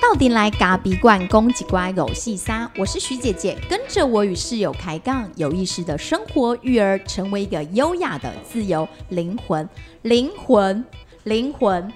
[0.00, 9.68] 到底来嘎比罐公几乖狗细沙，我是徐姐姐，跟着我与室友开杠，有意识的生活育儿，成为一个优雅的自由灵魂。
[10.02, 10.84] 灵魂，
[11.24, 11.92] 灵魂，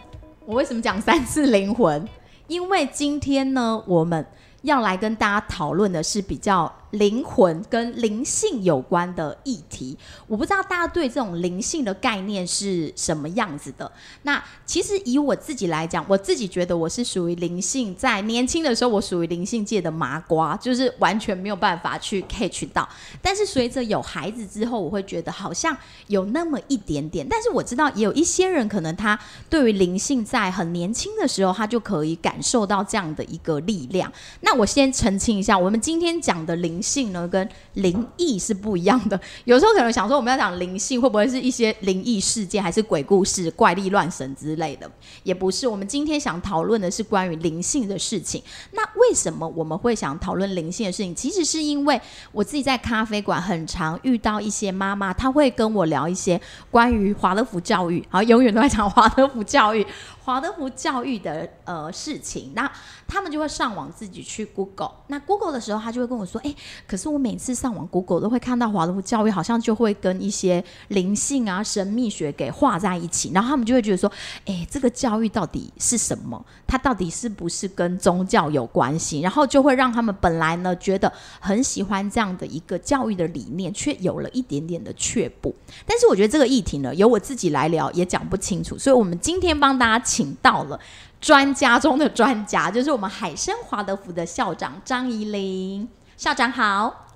[0.47, 2.09] 我为什么讲三次灵魂？
[2.49, 4.27] 因为今天呢，我们
[4.63, 6.73] 要来跟大家讨论的是比较。
[6.93, 9.97] 灵魂跟灵性有关的议题，
[10.27, 13.91] 我不知道大家对这种灵性的概念是什么样子的。
[14.23, 22.89] 那其实以我自己来讲，我自己觉得我是属于灵性，在年轻的时候我属于灵性界的麻瓜，就是完全没有办法去 catch 到。
[23.21, 25.77] 但是随着有孩子之后，我会觉得好像
[26.07, 27.27] 有那么一点点。
[27.29, 29.19] 但是我知道也有一些人可能他
[29.51, 34.11] 对于灵性在很年轻的时候，他就可以感受到这样的一个力量。
[34.41, 36.78] 那我先澄清一下，我们今天讲的灵。
[36.79, 44.89] 灵性呢跟灵异是不一样的，有时候可能想说我们要讲灵性，会不会是一些灵异事件，还是鬼故事、怪力乱神之类的？
[45.25, 45.67] 也不是。
[45.67, 48.41] 我们今天想讨论的是关于灵性的事情。
[48.71, 51.13] 那为什么我们会想讨论灵性的事情？
[51.13, 56.41] 其实是因为我自己在咖啡馆很常遇到一些妈妈，她会跟我聊一些
[56.71, 59.85] 关于华德福教育，好，永远都在讲华德福教育。
[60.29, 62.71] 华德福教育的呃事情，那
[63.07, 64.91] 他们就会上网自己去 Google。
[65.07, 66.55] 那 Google 的时候，他就会跟我说：“哎，
[66.87, 74.13] 可是我每次上网 Google 都会看到华德福教育，好像就会跟一些灵性啊、神秘学给画在一起。”然后他们就会觉得说
[74.45, 76.45] ：“哎，这个教育到底是什么？
[76.67, 85.55] 它到底是不是跟宗教有关系？”然后就会让他们本来呢觉得很喜欢这样的一个教育的理念，却有了一点点的却步。
[85.87, 90.18] 但是我觉得这个议题呢，由我自己来聊也讲不清楚，所以我们今天帮大家。
[90.19, 90.81] 请到了
[91.21, 97.07] 专家中的专家，就是我们海生华德福的校长张怡玲校长好，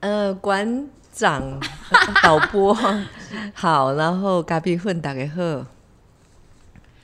[0.00, 1.60] 呃，馆长、
[2.24, 2.76] 导播
[3.54, 5.64] 好，然后咖啡混打给喝。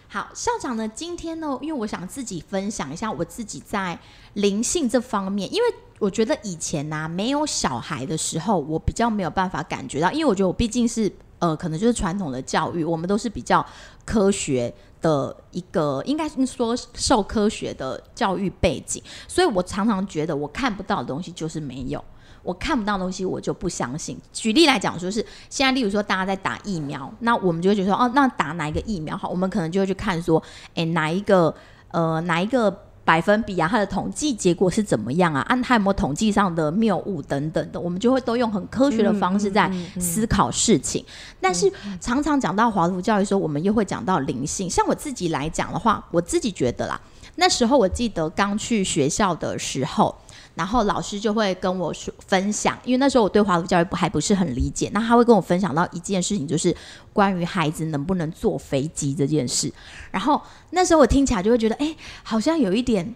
[0.08, 3.96] 好，校长呢，今天呢，因为我想自己分享一下我自己在
[4.32, 11.12] 灵性这方面，因为我觉得以前呢，没有小孩的时候，我比较没有办法感觉到，因为我觉得我毕竟是。
[11.38, 13.64] 呃，可能就是传统的教育，我们都是比较
[14.06, 14.72] 科学
[15.06, 22.04] 的一个，应该说受科学的教育背景，所以我常常觉得我看不到的东西就是没有，
[22.42, 24.18] 我看不到东西我就不相信。
[24.32, 29.28] 举例来讲，说是现在，例如说大家在打疫苗，那我们就会觉得说，哦，那打哪一个疫苗好？
[29.28, 30.42] 我们可能就会去看说，
[30.74, 31.54] 哎，哪一个
[31.92, 32.85] 呃，哪一个。
[33.06, 35.40] 百分比啊，它的统计结果是怎么样啊？
[35.42, 41.04] 按它有没有统计上的谬误等等的，我们就会都用很科学的方式在思考事情。
[41.40, 44.68] 但是常常讲到华图教育的时候，我们又会讲到灵性。
[44.68, 47.00] 像我自己来讲的话，我自己觉得啦，
[47.36, 50.12] 那时候我记得刚去学校的时候。
[50.56, 56.74] 然后老师就会跟我说分享，因为那时候我对华福教育不还不是很理解，那他会跟我分享到一件事情，就是
[57.12, 59.70] 关于孩子能不能坐飞机这件事。
[60.10, 60.40] 然后
[60.70, 63.14] 那时候我听起来就会觉得，哎，好像有一点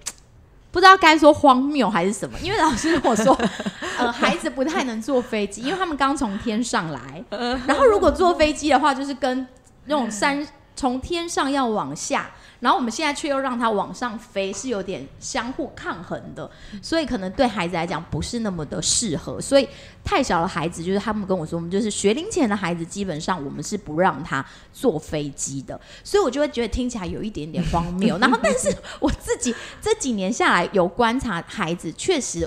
[0.71, 3.35] 不知道该说荒谬还是什么，因为老师跟我说，
[3.97, 7.25] 呃，孩子不太能坐飞机，因为他们刚从天上来，
[7.67, 9.47] 然后如果坐飞机的话，就是跟
[9.87, 10.47] 那种山
[10.77, 12.31] 从天上要往下。
[12.61, 16.49] 然后我们现在却又让它往上飞，是有点相互抗衡的，
[16.83, 19.41] 所以可能对孩子来讲不是那么的适合。
[19.41, 19.67] 所以
[20.05, 25.81] 太小的孩子，就是他们跟我说，我们就是学龄前的孩子，基本上我们是不让他坐飞机的。
[26.05, 28.19] 所以我就会觉得听起来有一点点荒谬。
[28.21, 32.47] 然后，但是我自己这几年下来有观察孩子，确实，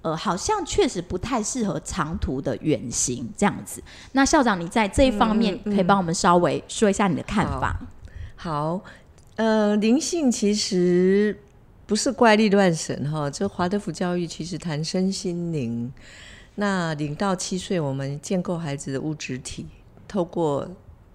[0.00, 3.82] 呃，好像确实不太适合长途的远行这样子。
[4.12, 7.78] 那校长，你在这一方面可以帮我们稍微说一下你的看法？
[8.36, 8.80] 好。
[9.36, 11.36] 呃，灵性其实
[11.86, 13.28] 不是怪力乱神哈。
[13.28, 15.92] 这华德福教育其实谈身心灵。
[16.54, 19.66] 那零到七岁，我们建构孩子的物质体，
[20.06, 20.70] 透过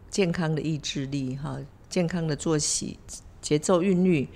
[0.09, 1.57] 健康的意志力哈，
[1.89, 2.99] 健康的作息
[3.41, 4.27] 节奏韵律。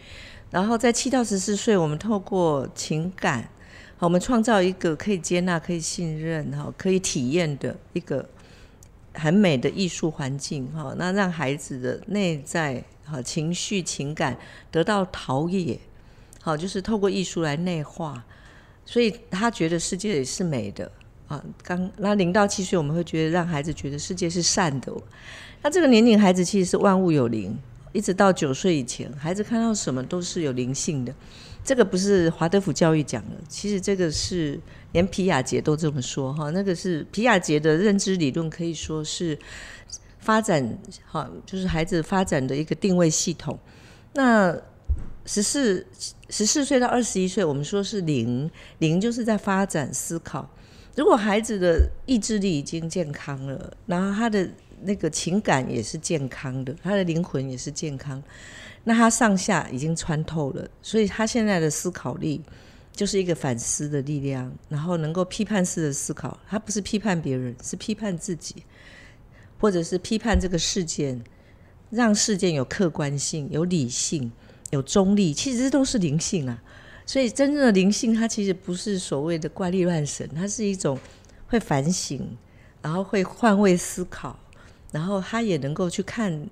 [0.49, 3.49] 然后在七到十四岁，我们透过情感，
[3.99, 8.29] 我们创造一个可以接纳、可以信任哈、可以体验的一个
[9.13, 10.96] 很美的艺术环境哈。
[10.97, 12.81] 那让孩子的内在。
[13.05, 14.38] 好，情绪情感
[14.72, 15.78] 得到陶冶，
[16.41, 18.23] 好，就是透过艺术来内化，
[18.85, 20.90] 所以他觉得世界也是美的
[21.28, 21.44] 啊。
[21.61, 24.91] 刚那零到七岁，我们会觉得让孩子觉得世界是善的。
[25.61, 27.58] 那这个年龄孩子其实是万物有灵，
[27.91, 31.14] 一直到九岁以前，孩子看到什么都是有灵性的。
[31.64, 34.58] 这个不是华德福教育讲的，其实这个是
[34.94, 36.49] 连皮亚杰都这么说哈。
[36.52, 39.38] 那个是皮亚杰的认知理论，可以说是。
[40.23, 43.59] 发展好，就是孩子发展的一个定位系统。
[44.14, 44.58] 那
[45.25, 45.85] 十四
[46.29, 48.49] 十四岁到二十一岁，我们说是零
[48.79, 50.49] 零，就是在发展思考。
[50.96, 54.47] 如果孩子的意志力已经健康了，然后他的
[54.84, 58.22] 那个情感也是健康的，他的灵魂也是健康。
[58.84, 62.41] 那他上下已经穿透了，所以他现在的思考力
[62.91, 66.37] 就是一个反思的力量，然后能够批判式的思考。
[66.47, 68.58] 他不是批判别人，是批判自己，
[69.63, 71.23] 或者是批判这个事件，
[71.89, 74.29] 让事件有客观性、有理性、
[74.71, 75.33] 有中立。
[75.33, 76.61] 其实都是灵性啊。
[77.05, 80.99] 所以真正的灵性，它其实不是所谓的怪力乱神，它是一种
[81.47, 82.35] 会反省，
[82.81, 84.37] 然后会换位思考，
[84.91, 86.45] 然后他也能够去看。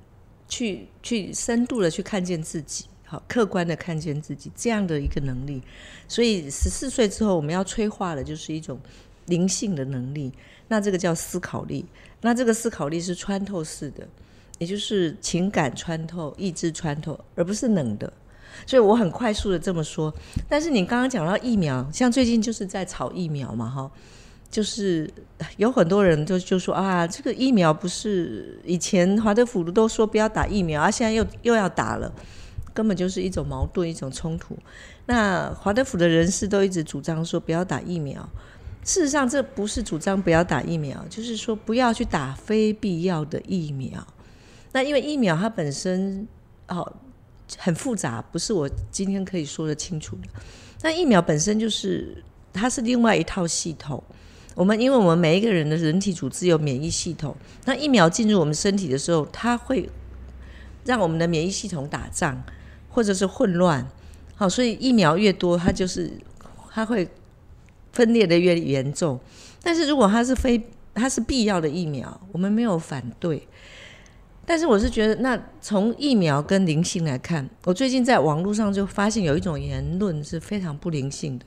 [0.48, 5.62] 去去深度的去看见自己，好客观的看见自己这样的一个能力。
[6.10, 8.78] 所以十四岁之后，我们要催化的就是一种
[9.28, 10.30] 灵性的能力。
[10.68, 11.86] 那这个叫思考力。
[12.22, 14.08] 那这个思考力是穿透式的，
[14.60, 18.12] 也就是情感穿透、意志穿透，而不是冷的。
[18.66, 20.14] 所以我很快速的这么说。
[20.48, 23.92] 但是你刚刚讲到疫苗，像最近就是在炒疫苗嘛，哈。
[24.52, 25.10] 就是
[25.56, 32.14] 有很多人就就说啊，这个疫苗不是以前华德福都说不要打疫苗，啊，现在又又要打了，
[32.74, 34.58] 根本就是一种矛盾，一种冲突。
[35.06, 38.30] 那华德福的人士都一直主张说不要打疫苗，
[38.84, 44.06] 事实上这不是主张不要打疫苗，就是说不要去打非必要的疫苗。
[44.72, 46.28] 那因为疫苗它本身
[46.68, 46.92] 哦
[47.58, 50.24] 很复杂，不是我今天可以说得清楚的。
[50.82, 54.02] 那疫苗本身就是它是另外一套系统。
[54.54, 57.36] 我们因为我们每一个人的人体组织有免疫系统，
[57.66, 59.90] 那疫苗进入我们身体的时候，它会
[60.84, 62.44] 让我们的免疫系统打仗
[62.90, 63.88] 或者是混乱，
[64.36, 66.12] 好，所以疫苗越多，它就是
[66.70, 67.08] 它会
[67.94, 69.20] 分裂的越严重。
[69.62, 70.62] 但是如果它是非
[70.94, 73.48] 它是必要的疫苗，我们没有反对。
[74.44, 81.46] 但是我是觉得，那从疫苗跟灵性来看，我最近在网络上就发现有一种言论是非常不灵性的。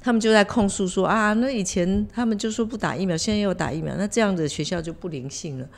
[0.00, 5.68] 他们就在控诉说啊，那以前他们就说不打疫苗，现在又打疫苗，那这样的学校就不灵性了，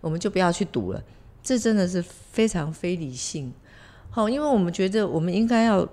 [0.00, 1.00] 我们就不要去读了。
[1.42, 3.52] 这真的是非常非理性。
[4.10, 5.86] 好，因为我们觉得我们应该要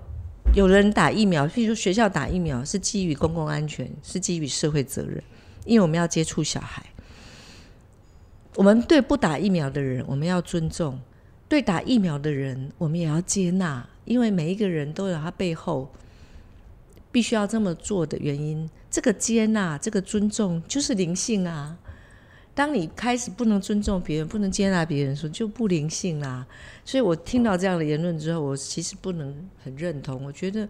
[0.54, 5.24] 有人打疫苗，譬如学校打疫苗是基于公共安全，是基于社会责任，
[5.66, 6.84] 因为我们要接触小孩。
[8.56, 11.00] 我们对不打疫苗的人，我们要尊重；
[11.48, 15.92] 对打疫苗的人，我们也要接纳，因为每一个人都有他背后。
[17.12, 21.78] 必须要这么做的原因，这个接纳、这个尊重，就是灵性啊。
[22.56, 26.46] 当你开始不能尊重别人、不能接纳别人的，时候，就不灵性啦。
[26.86, 30.24] 所以我听到这样的言论之后，我其实不能很认同。
[30.24, 30.68] 我觉得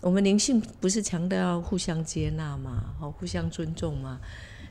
[0.00, 2.94] 我们灵性不是强调要互相接纳嘛？
[3.00, 4.18] 哦，互相尊重嘛？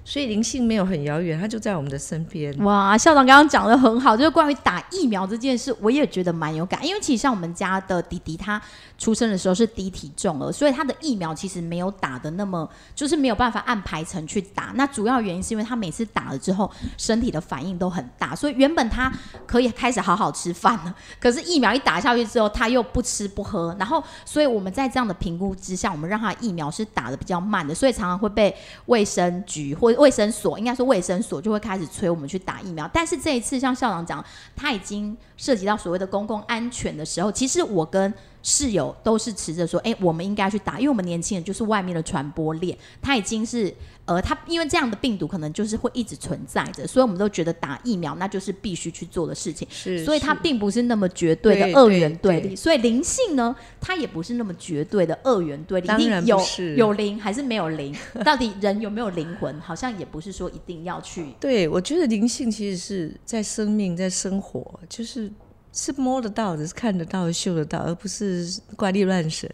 [0.04, 2.56] 所以灵性没有很遥远，它就在我们的身边。
[2.64, 6.86] 哇，校长刚刚讲的很好，就是关于打疫苗这件事，我也觉得蛮有感。
[6.86, 8.60] 因为其实像我们家的弟弟，他
[8.98, 14.72] 出生的时候是低体重了，所以他的疫苗其实没有打的那么，就是没有办法按排程去打。
[14.76, 19.12] 那主要原因是因为他每次打了之后，身体的反应都很大，所以原本他
[19.46, 23.76] 可以开始好好吃饭了，可是疫苗一打下去之后，他又不吃不喝。
[23.78, 28.56] 然后，所以我们在这样的评估之下，我们让他疫苗是打的比较慢的，所以常常会被
[28.88, 34.24] 卫生局或卫生所应该说卫生所就会开始催我们去打疫苗，但是这一次像校长讲，
[34.56, 43.74] 他已经涉及到所谓的公共安全的时候，其实我跟室友都是持着说，哎，我们应该去打，因为我们年轻人就是外面的传播链，它已经是。
[44.06, 49.68] 呃，他因为这样的病毒可能就是会一直存在着，所以我们都觉得打疫苗那就是必须去做的事情。
[49.70, 52.56] 是，所以它并不是那么绝对的二元对立。
[52.56, 55.88] 所以灵性呢，它也不是那么绝对的二元对立。
[55.94, 56.42] 一定有
[56.76, 57.96] 有灵还是没有灵？
[58.26, 59.62] 到底人有没有灵魂？
[59.62, 61.28] 好像也不是说一定要去。
[61.40, 65.32] 对，我觉得灵性其实是在生命，在生活，就是。
[65.72, 69.50] 是摸得到的，是看得到、嗅得到，而不是怪力乱神。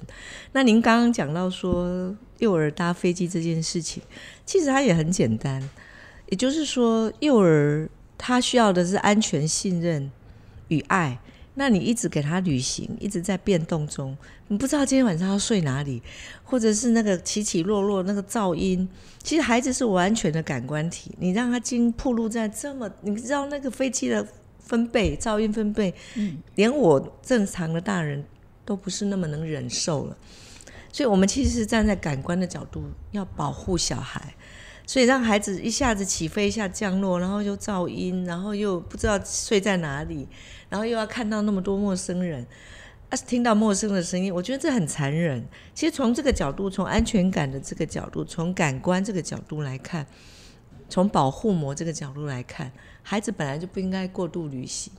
[0.53, 4.01] 那您刚刚讲到说幼儿搭飞机这件事情，
[4.45, 5.61] 其实它也很简单，
[6.27, 10.09] 也就是说，幼儿他需要的是安全、信任
[10.69, 11.19] 与爱。
[11.57, 14.17] 那你一直给他旅行，一直在变动中，
[14.47, 16.01] 你不知道今天晚上要睡哪里，
[16.43, 18.87] 或者是那个起起落落那个噪音。
[19.21, 24.25] 其实孩子是完全的感官体，你让他经暴露在这么，你知道那个飞机的。
[24.65, 25.93] 分贝噪音分贝，
[26.55, 28.25] 连我正常的大人
[28.65, 30.17] 都不是那么能忍受了，
[30.91, 34.33] 所以我们其实是站在感官的角度要保护小孩，
[34.87, 40.27] 所以让孩子一下子起飞一下降落，然后又噪音，然后又不知道睡在哪里，
[40.67, 42.45] 然后又要看到那么多陌生人，
[43.09, 45.45] 啊，听到陌生的声音，我觉得这很残忍。
[45.75, 50.07] 其实从这个角度，从安全感的这个角度，从感官这个角度来看，
[50.89, 52.71] 从保护膜这个角度来看。
[53.07, 54.91] 孩子本来就不应该过度旅行，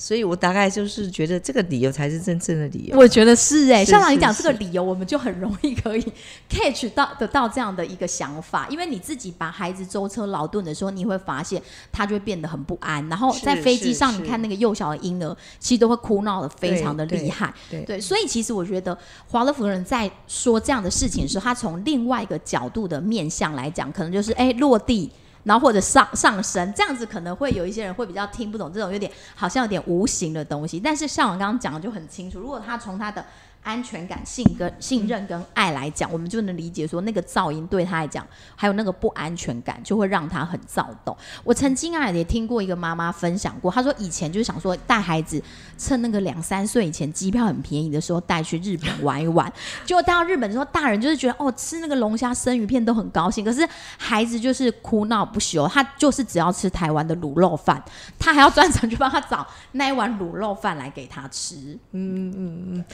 [0.00, 2.96] 所以我大概就是觉得这个理由才是真正的理由。
[2.96, 6.12] 我觉得是哎、是校长，你讲这个理由，我们就很容易可以
[6.48, 17.52] catch 到得到这样的一个想法，因为你自己把孩子舟车劳顿的时候，你会发现他就会变得很不安，然后在飞机上，你看那个幼小的婴儿，其实都会哭闹的非常的厉害。
[17.68, 18.96] 对对，所以其实我觉得
[19.28, 25.10] 华勒夫人在说这样的事情的时候，他从另外一个角度的面向来讲，可能就是哎落地。
[25.44, 30.78] 然后或者上上升，这样子可能会有一些人会比较听不懂这种有点好像有点无形的东西。
[30.78, 33.24] 但是像我刚刚讲的就很清楚，如果他从他的
[33.62, 38.26] 安全感、信跟信任跟爱来讲，我们就能理解说那个噪音对他来讲，
[38.56, 41.16] 还有那个不安全感，就会让他很躁动。
[41.44, 45.42] 我曾经啊也听过一个妈妈分享过，她说以前就是想说带孩子
[45.76, 49.52] 趁那个两三岁以前机票很便宜的时候带去日本玩一玩，
[49.84, 57.82] 结果带到日本之后，大人就是觉得哦吃那个龙虾生鱼片都很高兴，可是孩子就是哭闹不休，他就是只要吃台湾的卤肉饭，
[58.18, 61.78] 他还要专程去帮他找那一碗卤肉饭来给他吃。
[61.92, 62.84] 嗯嗯嗯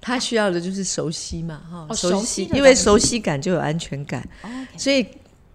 [0.00, 4.26] 他需要的就是熟悉嘛，哈、哦熟悉因为熟悉感就有安全感。
[4.78, 5.06] 所以，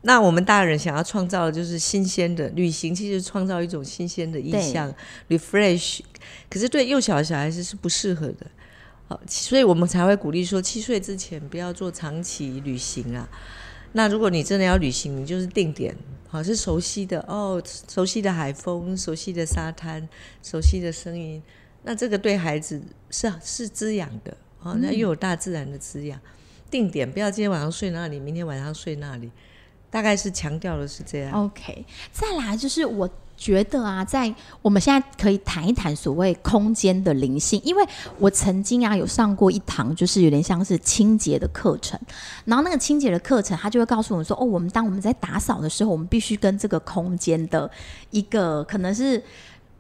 [0.02, 4.94] 那我们大人想要创造的就是新鲜的旅行，其实创造一种新鲜的意象
[5.30, 6.02] ，refresh。
[6.50, 8.46] 可是对幼小的小孩子是不适合的，
[9.08, 13.28] 好，所以我们才会鼓励说，七岁之前不要做长期旅行啊。
[13.94, 15.96] 那如果你真的要旅行，你就是定点，
[16.28, 17.20] 好是熟悉的。
[17.28, 20.08] 哦，熟悉的海风、熟悉的沙滩、
[20.44, 21.42] 熟悉的声音，
[21.88, 26.20] 那这个对孩子是是滋养的，哦，那又有大自然的滋养。
[26.72, 29.30] 定点，不要今天晚上睡那里，明天晚上睡那里，
[29.92, 31.32] 大概是强调的是这样。
[31.32, 37.86] OK，再来就是我觉得啊，在我们现在可以谈一谈所谓空间的灵性，因为
[38.18, 41.98] 我曾经啊有上过一堂，就是有点像是清洁的课程，
[42.46, 47.70] 然后那个清洁的课程，他就会告诉我们说，哦，我们当我们在打扫的时候，我们必须跟这个空间的
[48.10, 49.24] 一个可能是。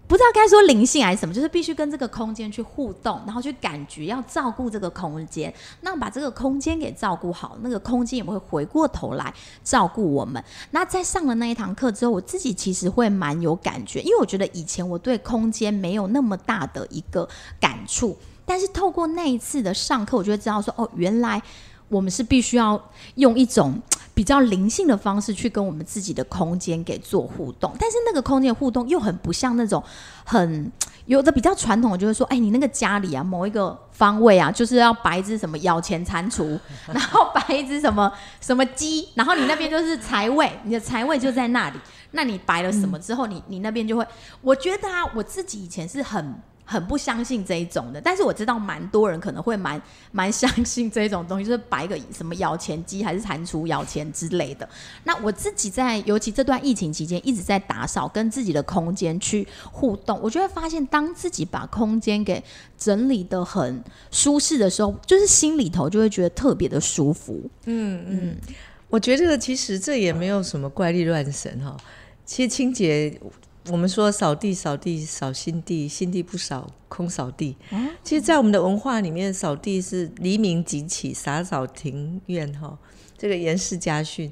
[0.08, 9.34] 不知道该说灵性还是什么，就是必须跟这个空间去互动，然后去感觉要照顾这个空间，那把这个空间给照顾好，那个空间也会回过头来
[9.64, 10.44] 照顾我们。
[10.72, 17.28] 那在上了那一堂课之后，我自己其实会蛮有感觉，因为我觉得以前我对空间没有那么大的一个
[17.60, 21.42] 感触，但是透过那一次的上课，我就会知道说，哦，原来
[21.90, 22.80] 我们是必须要
[23.16, 23.82] 用一种
[24.16, 29.84] 比较灵性的方式去跟我们自己的空间给做互动，但是那个空间互动又很不像那种
[30.24, 30.72] 很
[31.06, 36.58] 有的比较传统的，就会说，哎，你那个家里啊某一个方位啊，就是要摆一只什么摇钱蟾蜍，
[36.88, 41.80] 然后摆一只什么什么鸡，然后你那边就是财位，你的财位就在那里，
[42.12, 44.08] 那你摆了什么之后，你你那边就会，
[44.42, 46.34] 我觉得啊，我自己以前是很。
[46.66, 49.82] 很不相信这一种的，但是我知道蛮多人可能会蛮
[50.12, 54.68] 蛮相信这一种东西，就是摆个什么摇钱机还是蟾蜍摇钱之类的。
[55.04, 62.44] 那我自己在尤其这段疫情期间一直在打扫，跟自己的空间去互动，我就会发现，当自己把空间给
[62.78, 67.40] 整理的很舒适的时候，就是心里头就会觉得特别的舒服。
[67.66, 68.36] 嗯嗯
[68.90, 71.76] 我觉得其实这也没有什么怪力乱神哈。
[72.24, 73.20] 其实清洁，
[73.72, 77.56] 我们说扫地扫地扫心地，心地不扫空扫地。
[78.04, 82.78] 其实，在我们的文化里面，扫地是黎明即起，洒扫庭院哈。
[83.18, 84.32] 这个严氏家训，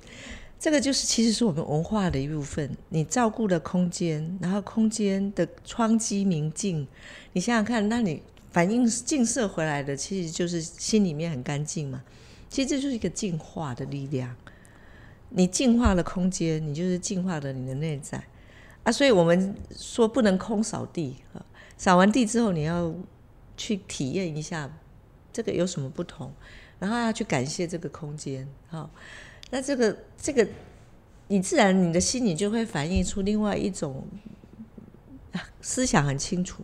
[0.60, 2.70] 这个就是其实是我们文化的一部分。
[2.90, 6.88] 你照顾了空间，然后空间的窗机明净，
[7.32, 8.22] 你想想看，那你
[8.52, 12.04] 反映映射回来的，其实就是心里面很干净嘛。
[12.50, 14.36] 其实这就是一个净化的力量。
[15.30, 18.24] 你净化了空间，你就是净化了你的内在
[18.84, 18.92] 啊。
[18.92, 21.46] 所以我们说不能空扫地啊，
[21.78, 22.94] 扫完地之后，你要
[23.58, 24.72] 去体验一下
[25.32, 26.32] 这个有什么不同，
[26.80, 28.48] 然后要去感谢这个空间。
[28.70, 28.90] 哈，
[29.50, 30.48] 那这个这个，
[31.28, 34.06] 你自然你的心里就会反映出另外一种
[35.62, 36.64] 思想很清楚，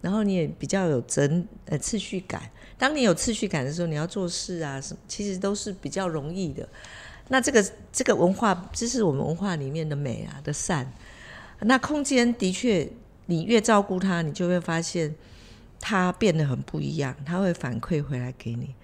[0.00, 2.50] 然后你也比较有整呃次序感。
[2.78, 6.68] 当你有次序感的时候，你要做事啊什么，其实都是比较容易的。
[7.28, 10.90] 那这个这个文化，这是我们文化里面的美啊的善。
[11.62, 12.88] 那空间的确，
[13.26, 15.14] 你越照顾它，你就会发现
[15.80, 18.74] 它变得很不一样，它会反馈回来给你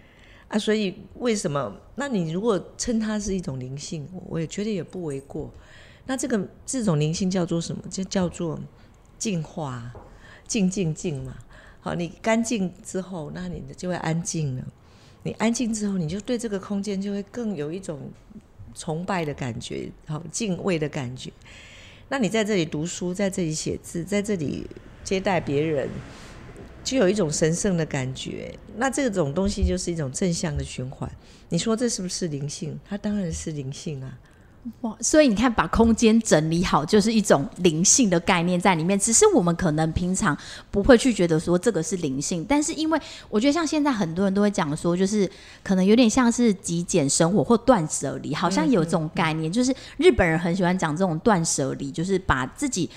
[0.49, 0.59] 啊。
[0.59, 1.75] 所以为什么？
[1.95, 5.53] 那你如果称它是一种灵性，我也觉得也不为过。
[6.07, 7.83] 那这个这种灵性叫做什么？
[7.91, 8.61] 就叫做
[9.19, 9.93] 净化，
[10.47, 11.37] 静静静嘛。
[11.81, 14.65] 好，你干净之后，那你就会安静了。
[15.23, 18.11] 你安静之后，你就对这个空间就会更有一种
[18.75, 21.33] 崇拜的感觉，好敬畏的感觉。
[22.09, 24.67] 那你在这里读书，在这里写字，在这里
[25.03, 25.89] 接待别人，
[26.85, 28.55] 就有一种神圣的感觉。
[28.77, 31.11] 那这种东西就是一种正向的循环。
[31.49, 32.79] 你说这是不是灵性？
[32.85, 34.19] 它当然是灵性啊。
[34.81, 38.99] 哇，所以你看，把空间整理好，就是一种灵性的概念在里面。
[38.99, 40.37] 只是我们可能平常
[40.71, 45.31] 不会去觉得说这个是灵性，但是因为我觉得像现在很多人都会讲说，就是
[45.63, 49.51] 可能有点像是极简生活或断舍离，好像有这种概念。
[49.51, 52.91] 就是日本人很喜欢讲这种断舍离，就是把自己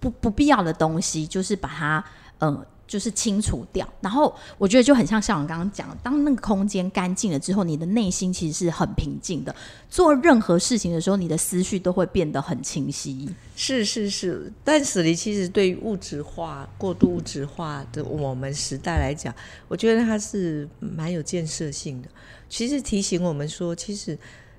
[0.00, 2.04] 不不必要的东西，就是把它
[2.40, 2.64] 嗯。
[2.92, 9.56] 就是清除掉，然后我觉得就很像像我刚刚讲，当那个空间干净了之后，你的内心其实是很平静的。
[9.88, 13.34] 做任何事情的时候，你的思绪都会变得很清晰。
[13.56, 19.34] 是是是，但是你其实对于物质化、过度物质化的我们时代来讲，
[19.68, 22.08] 我觉得它是蛮有建设性的。
[22.50, 24.18] 其实提醒我们说，其实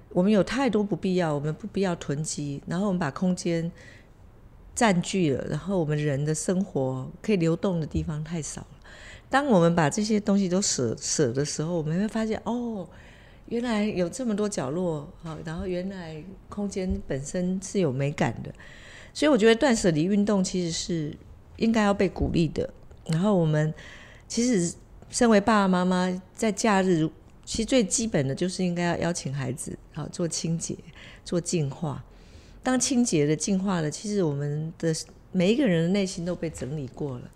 [0.10, 3.72] 我们有太多不必要，我们不必要囤积，然后我们把空间。
[4.76, 8.68] 占据了，然后我们人的生活可以流动的地方太少了。
[9.30, 12.88] 当我们把这些东西都舍舍的时候，我们会发现，哦，
[13.48, 18.54] 原来有这么多角落啊，然后原来空间本身是有美感的。
[19.14, 21.18] 所以我觉得断舍离运动其实是
[21.58, 22.68] 应该要被鼓励的。
[23.06, 23.74] 然后我们
[24.28, 24.76] 其实
[25.10, 27.08] 身为爸爸妈妈，在假日
[27.46, 30.76] 其实最基本的就是应该要邀请孩子啊做清洁、
[31.24, 32.04] 做净化。
[32.64, 34.96] 当清洁的、进化了，其实我们的
[35.34, 37.30] 每一个人的内心都被整理过了。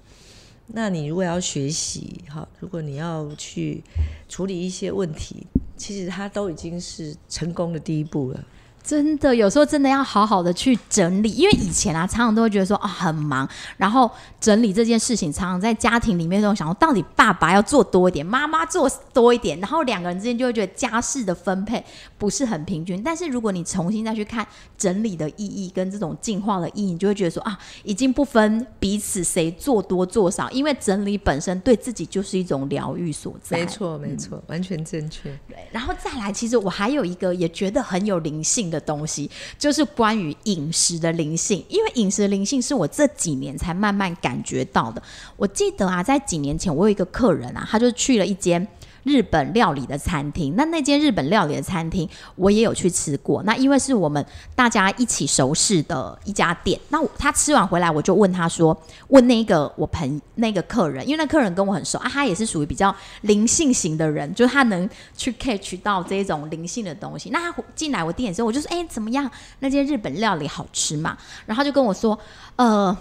[0.67, 3.83] 那你如果要学习，哈，如果你要去
[4.27, 8.45] 处理一些问题，其实它都已经是成功的第一步了。
[8.87, 21.83] 真的，有时候真的要好好的去整理，因为以前啊，常常都会觉得说啊很忙，然后整理这件事情，常常在家庭里面都想，到底爸爸要做多一点，妈妈做多一点，然后两个人之间就会觉得家事的分配
[22.17, 23.03] 不是很平均。
[23.03, 33.57] 但是如果你重新再去看整理的意义跟这种进化的意义，你就会觉得说啊，已经不分彼此谁做多做少，因为整理本身对自己就是一种疗愈所在。
[33.57, 35.29] 没错，没错，完全正确。
[35.49, 38.76] 对，然后再来，其实我还有一个也觉得很有灵性的。
[38.77, 45.01] 的东西就是关于饮食的灵性，因为饮食的灵性是我这几年才慢慢感觉到的。
[45.35, 48.67] 我记得啊，在几年前，我有一个客人啊，他就去了一间。
[49.03, 53.41] 日本料理的餐厅，那那间日本料理的餐厅我也有去吃过。
[53.43, 54.23] 那因为是我们
[54.55, 58.77] 大家一起熟识的一家店，那他吃完回来，我就问他说
[59.09, 67.29] ：“问那个我朋那个客人，因为那客人跟我很熟啊，他也是属于比较灵性型的人，就是他能去 catch 到这种灵性的东西。
[67.29, 69.29] 那他进来我店的时候，我就说：哎，怎么样？
[69.59, 71.17] 那间日本料理好吃吗？
[71.45, 72.17] 然后他就跟我说：
[72.55, 72.95] 呃。”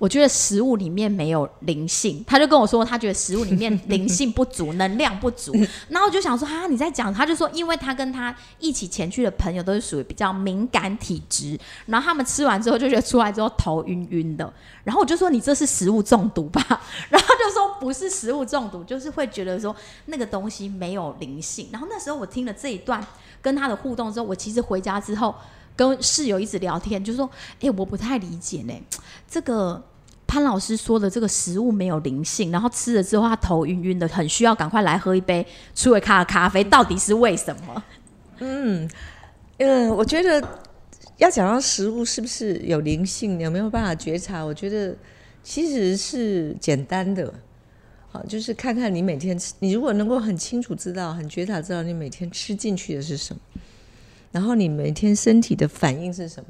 [0.00, 5.52] 我觉得食物里面没有灵性，他就跟我说，他觉得食物里面灵性不足，能量不足。
[5.90, 7.12] 然后我就想说，啊，你在讲？
[7.12, 14.50] 他就说，因为他跟他一起前去的朋友都是属于比较敏感体质，然后他们吃完之后就觉得出来之后头晕晕的。
[14.84, 16.62] 然后我就说，你这是食物中毒吧？
[17.10, 21.68] 然后就说不是食物中毒，就是会觉得说那个东西没有灵性。
[21.70, 23.06] 然后那时候我听了这一段
[23.42, 25.34] 跟他的互动之后，我其实回家之后
[25.76, 27.28] 跟室友一直聊天，就说，
[27.60, 28.72] 哎，我不太理解呢，
[29.28, 29.84] 这个。
[30.30, 37.82] 潘老师说的这个食物没有灵性，然后吃了之后他头晕晕的，很需要赶快来喝一杯初味咖的咖啡，到底是为什么？
[38.38, 38.88] 嗯
[39.58, 40.40] 嗯，我觉得
[41.16, 44.44] 要讲到食物是不是有灵性，有没有办法觉察？
[44.44, 44.94] 我觉得
[45.42, 47.34] 其实是简单的，
[48.12, 53.40] 好，就是看看你每天吃，你如果能够很清楚知道、很觉察知道你每天吃进去的是什么，
[54.30, 56.48] 然后你每天身体的反应是什么。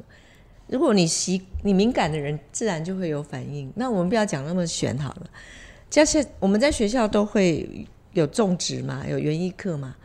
[0.70, 3.72] 如果你习你敏感的人，自然就会有反应。
[3.74, 5.30] 那我们不要讲那么玄好了。
[5.90, 9.96] 加上我们在学校都会有种植嘛，有园艺课嘛。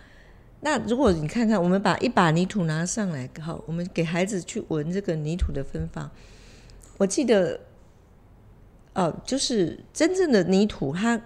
[0.62, 6.10] 那如果你看看，我们把一把泥土拿上来，好，我们给孩子去闻这个泥土的芬芳。
[6.98, 7.60] 我记得，
[8.94, 11.22] 哦，就是真正的泥土，它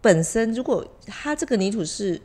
[0.00, 2.20] 本身如果它这个泥土是。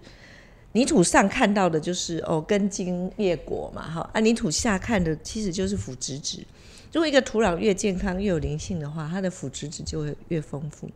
[0.76, 6.46] 泥土上看到的就是哦根茎叶果嘛，哈啊泥土下看的其实就是腐殖质。
[6.92, 10.90] 如果一个土壤越健康越有灵性的话，它的腐殖质就会越丰富。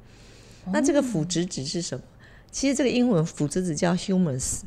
[0.73, 2.03] 那这个腐殖质是什么？
[2.51, 4.59] 其实这个英文腐殖质叫 humus。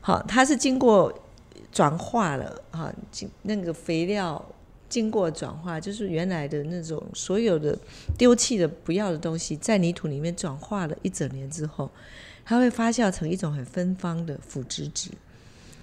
[0.00, 1.12] 好，它是经过
[1.72, 4.40] 转化了哈，经那个肥料
[4.88, 7.76] 经过转化，就是原来的那种所有的
[8.16, 11.90] 丢弃的不要的东西，在泥土里面转化了一整年之后。
[12.48, 15.10] 它会发酵成一种很芬芳的腐殖质，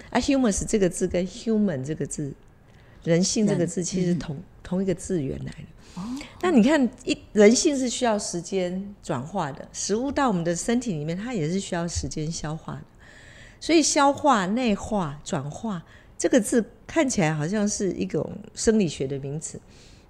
[0.09, 2.33] 而 humus 这个字跟 human 这个字，
[3.03, 6.01] 人性这个字其实同同一个字源来的。
[6.01, 6.01] 哦，
[6.41, 12.85] 那你看，一人性是需要时间转化的，食物到我们的身体里面，它也是需要时间消化的。
[13.59, 15.83] 所以，消化、内化、转化
[16.17, 19.59] 这个字看起来好像是一种生理学的名词，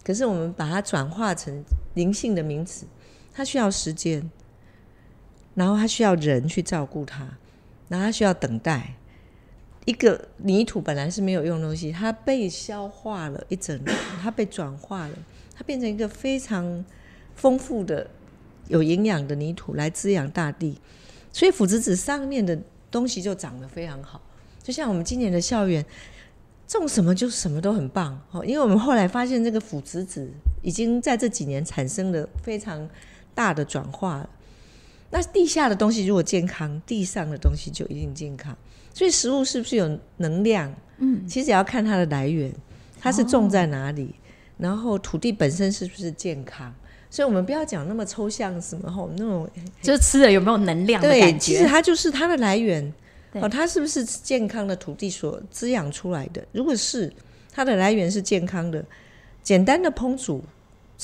[0.03, 1.63] 可是我们把它转化成
[1.95, 2.85] 灵性的名词，
[3.33, 4.29] 它需要时间。
[5.55, 7.27] 然后他需要人去照顾他，
[7.89, 8.95] 然后他需要等待，
[9.85, 15.15] 一个泥土本来是没有用的东西，它被消化了一整年， 它被转化了，
[15.55, 16.83] 它变成一个非常
[17.35, 18.07] 丰富的、
[18.67, 20.79] 有营养的泥土来滋养大地，
[21.31, 22.57] 所以腐殖子上面的
[22.89, 24.21] 东西就长得非常好。
[24.61, 25.85] 就像我们今年的校园
[26.67, 32.89] 种什么就什么都很棒哦，因为我们后来发现这个腐殖子已经在这几年产生了非常
[33.35, 34.29] 大的转化了。
[35.13, 38.57] 那地下的东西如果健康，地上的东西就一定健康。
[38.95, 40.73] 所以食物是不是有能量？
[40.97, 42.51] 嗯，其实也要看它的来源，
[42.99, 44.15] 它是种在哪里，
[44.57, 46.73] 然后土地本身是不是健康。
[47.11, 49.47] 所以我们不要讲那么抽象，什么吼那种，
[49.83, 51.37] 就是吃了有没有能量的感觉。
[51.37, 52.91] 其实它就是它的来源
[53.33, 56.43] 哦，它是不是健康的土地所滋养出来的？
[56.51, 57.13] 如果是
[57.51, 58.83] 它的来源是健康的，
[59.43, 60.43] 简单的烹煮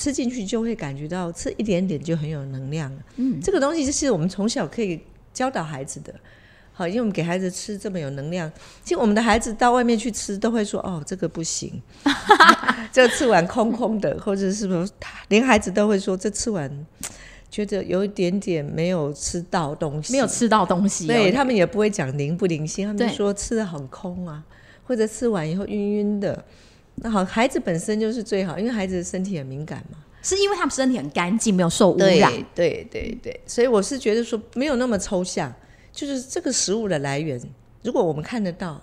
[0.00, 3.02] 吃进去就会感觉到吃一点点就很有能量了。
[3.16, 4.98] 嗯，这个东西就是我们从小可以
[5.30, 6.14] 教导孩子的。
[6.72, 8.50] 好，因为我们给孩子吃这么有能量，
[8.82, 11.82] 其实我们的孩子到外面去吃都会说：“哦，这个不行，
[12.90, 14.88] 这吃完空空的，或者是说，
[15.28, 16.86] 连孩子都会说，这吃完
[17.50, 24.42] 觉得有一点点没有吃到东西，没有吃到东西。”对他们也不会讲灵不灵性，他们说吃的很空啊，
[24.86, 26.42] 或者吃完以后晕晕的。
[26.96, 32.32] 那好，孩子本身就是最好，因为孩子的身体很敏感嘛，是因为他们身体很干净，没有受污染。
[32.54, 35.52] 对对对，所以我是觉得说没有那么抽象。
[35.92, 37.38] 就是这个食物的来源，
[37.82, 38.80] 如果我们看得到，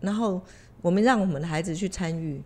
[0.00, 0.40] 然后
[0.80, 2.40] 我们让我们的孩子去参与，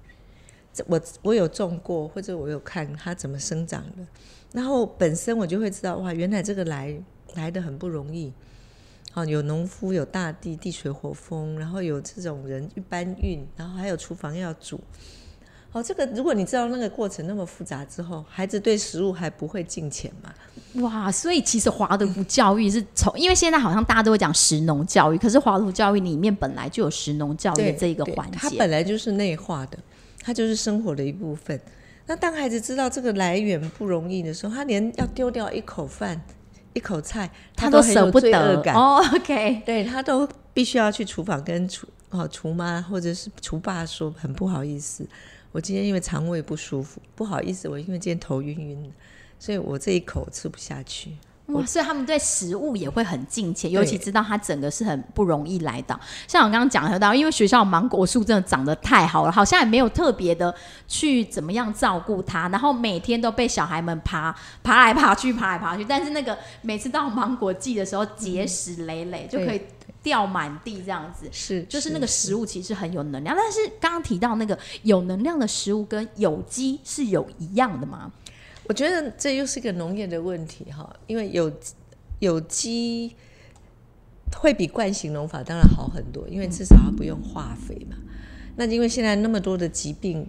[0.86, 4.06] 我我有种过，或者我有看它怎么生长的，
[4.50, 6.98] 然后本身我就会知道，哇，原来这个来
[7.34, 8.32] 来的很不容易，
[9.10, 14.80] 好，有农夫，有大地，地水火风，然后有这种人去搬运，然后还有厨房要煮。
[15.72, 20.32] 哦，这个如果你知道那个过程那么复杂之后，孩子对食物还不会进钱吗？
[20.82, 29.78] 哇，所以其实华德福教育是从，因为现在好像大家都会讲食农教育，可是华德福教育里面本来就有食农教育这一个环节，它本来就是内化的，
[30.22, 31.60] 它就是生活的一部分。
[32.06, 36.18] 那当孩子知道这个来源不容易的时候，他连要丢掉一口饭、
[36.78, 38.62] 一口菜，他都舍不得。
[38.72, 45.04] 哦，OK，对他都必须要去厨房跟厨哦厨妈或者是厨爸说，很不好意思。
[45.50, 48.90] 我今天因为肠胃不舒服，不好意思，我因为今天头晕晕的，
[49.40, 51.16] 所以我这一口吃不下去。
[51.48, 55.98] 哇，所以他们对食物也会很敬虔，尤其知道它整个是很不容易来到。
[56.26, 60.54] 像我刚刚讲到，因为学校芒果树真的长得太好了，好像也没有特别的
[60.86, 65.84] 去怎么样照顾它，然后每天都被小孩们爬爬来爬去，爬来爬去。
[65.84, 69.62] 但是那个每次到芒果季的时候，结石累累就可以。
[70.00, 78.10] 掉满地这样子是，就是那个食物其实很有能量，但是刚刚提到那个有能量的食物跟有机是有一样的吗？
[78.68, 81.50] 我觉得这又是一个农业的问题哈，因为有
[82.20, 83.16] 有机
[84.36, 87.96] 会比惯性农法当然好很多，因为至少它不用化肥嘛。
[88.56, 90.26] 那因为现在那么多的疾病，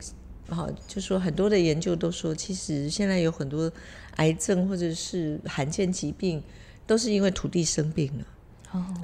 [0.47, 3.71] 哈，就说很多的研究都说，其实现在有很多
[4.15, 6.41] 癌症或者是罕见疾病，
[6.87, 8.25] 都是因为土地生病了。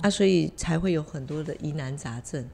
[0.02, 2.48] 啊，所以才会有很多的疑难杂症，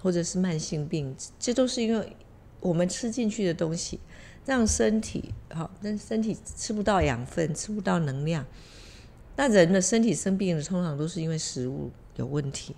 [0.00, 2.16] 或者是慢性病，这都是因为
[2.60, 4.00] 我们吃进去的东西，
[4.46, 8.44] 让身体好，但身体吃不到养分，吃不到能量。
[9.36, 12.76] 那人的身体生病的，通常都是因为食物有问题。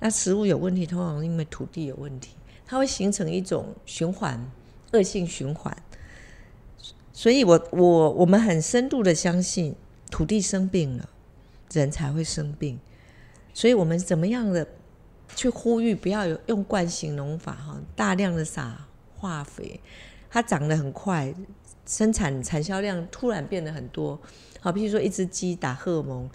[0.00, 4.50] 那食物有问题，通常因为土地有问题，它会形成一种循环，
[4.92, 5.74] 恶性循环。
[7.12, 9.74] 所以我我我们很深度的相信，
[10.10, 11.08] 土地生病了，
[11.72, 12.78] 人才会生病。
[13.54, 14.68] 所以我们怎么样的
[15.34, 19.80] 去呼吁不要有用惯性农法哈，大量的撒化肥，
[20.36, 21.34] 它长得很快，
[21.86, 24.20] 生产产销量突然变得很多。
[24.60, 26.28] 好，譬如说一只鸡打荷尔蒙，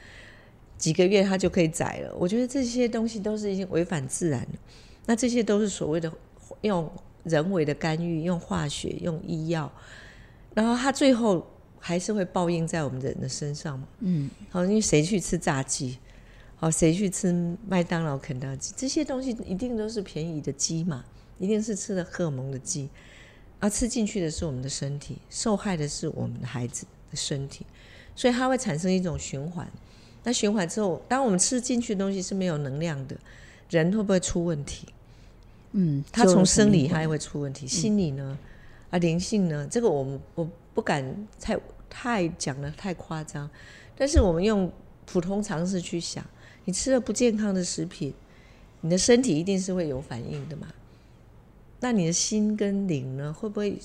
[0.76, 2.12] 几个月它就可以宰了。
[2.18, 4.60] 我觉得这些东西都是已经违反自然了。
[5.06, 6.12] 那这些都是所谓的
[6.62, 6.92] 用
[7.26, 9.72] 人为的干预，用化学、用医药，
[10.56, 11.46] 然后它最后
[11.78, 13.88] 还是会报应在我们人的身上嘛。
[14.00, 16.00] 嗯，好，因为谁去吃炸鸡？
[16.56, 18.74] 好，谁去吃麦当劳、肯德基？
[18.76, 21.06] 这些东西一定都是便宜的鸡嘛，
[21.38, 22.90] 一定是吃了荷尔蒙的鸡，
[23.62, 27.66] 而吃进去的是我们的身体，受害的是我们的孩子的身体，
[28.14, 29.66] 所以它会产生一种循环。
[30.24, 33.16] 那循环之后，当我们吃进去的东西是没有能量的，
[33.70, 34.88] 人会不会出问题？
[35.72, 38.38] 嗯，他从生理他也会出问题，心理呢？
[38.90, 39.66] 啊，灵性呢？
[39.72, 41.58] 这个我们我不敢太
[41.90, 43.50] 太讲的太夸张，
[43.96, 44.70] 但是我们用
[45.06, 46.26] 普通常识去想。
[46.66, 48.14] 你吃了不健康的食品，
[48.82, 50.68] 你的身体一定是会有反应的嘛？
[51.82, 53.78] 那你的心跟灵呢，会不会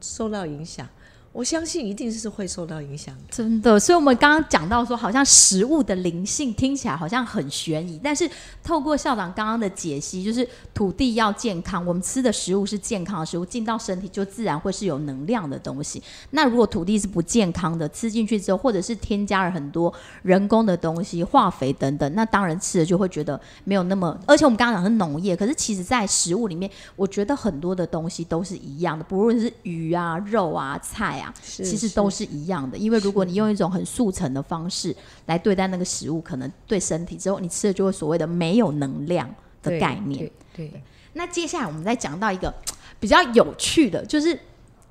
[0.00, 0.88] 受到影响？
[1.36, 3.24] 我相信一定是会受到影响的。
[3.30, 8.26] 真的，所以我们刚刚讲到说，好像食物的灵性听起来好像很悬疑，但是
[8.64, 16.02] 透过校长刚刚的解析，就是土地要健康，我们吃的食物是健康的食物，进到身体就自然会是有能量的东西。
[16.30, 24.18] 那如果土地是不健康的，吃进去之后，或者是添加了很多人工的东西、化肥等等，那当然吃了就会觉得没有那么。
[24.26, 31.25] 而且我们刚刚讲是农业，可是其实在食物里面，我觉得很多的东西都是一样的，不论是鱼啊、肉啊、菜啊。
[31.42, 34.94] 其实都是一样的，因为如果你用一种很速成的方式
[35.26, 40.30] 来对待那个食物，可能对身体之后你吃了就会所谓的没有能量的概念。
[40.54, 42.54] 对，那接下来我们再讲到一个
[42.98, 44.38] 比较有趣的，就是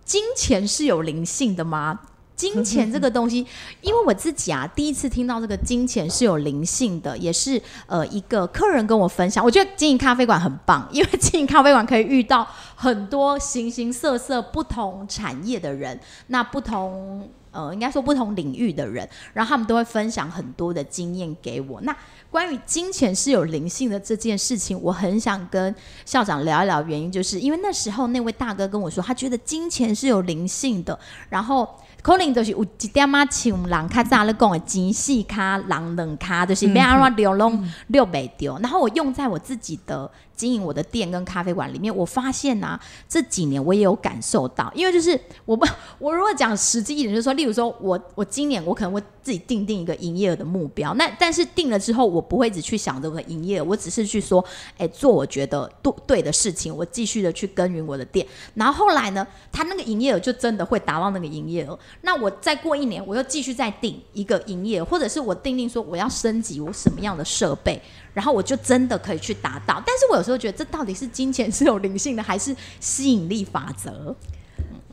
[0.04, 2.00] 金钱是有灵性的吗？
[2.36, 3.38] 金钱这个东西，
[3.82, 9.43] 因为我自己啊，第一次听到这个金钱是有灵性的，也是呃一个客人跟我分享。
[9.43, 12.45] 我觉得经营咖啡馆很棒，因为经营咖啡馆可以遇到
[12.76, 21.80] 很多形形色色、不同产业的人，那不同呃应该说不同领域的人，然后他们都会分享很多的经验给我。
[21.82, 21.95] 那
[22.30, 31.65] 关于金钱是有灵性的这件事情，我很想跟校长聊一聊，原因就是因为那时候那位大哥跟我说，他觉得金钱是有灵性的，然后。
[32.06, 38.60] 可能就是有一点仔，像人较早咧讲的钱四卡、人两卡，就是要安怎流拢流袂着。
[38.62, 40.12] 然后我用在我自己的。
[40.36, 45.65] 经营我的店跟咖啡馆里面，我发现呐，这几年我也有感受到，因为就是我不，
[46.00, 54.43] 我如果讲实际一点，就是说，例如说我我今年我可能会自己定定一个营业额的目标，那但是定了之后，我不会只去想着我的营业额，我只是去说，
[54.78, 67.82] 哎，做我觉得对对的事情，我继续的去耕耘我的店，然后后来呢，他那个营业额就真的会达到那个营业额，那我再过一年，我又继续再定一个营业额，或者是我定定说我要升级我什么样的设备。
[68.15, 74.15] 然后我就真的可以去达到，但是我有时候觉得这到底是金钱是有灵性的，还是吸引力法则？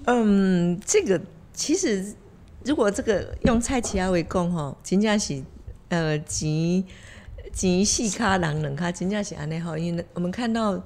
[0.06, 1.18] 嗯，这个
[1.54, 2.12] 其实
[2.64, 5.40] 如果这个用蔡奇亚为供哈，金价是
[5.88, 6.85] 呃吉
[7.52, 10.82] 吉细卡狼人卡金价是安内哈，因为我们看到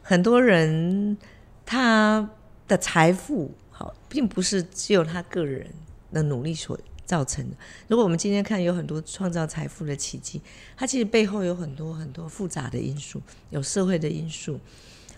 [0.00, 1.18] 很多人
[1.66, 2.30] 他
[2.68, 5.66] 的财富好，并不是只有他个人
[6.12, 6.78] 的努力所。
[7.10, 7.56] 造成的。
[7.88, 10.40] 如果我们今天看有很多创造财富的奇迹，
[10.76, 13.20] 它其实背后有很多很多复杂的因素，
[13.50, 14.60] 有社会的因素，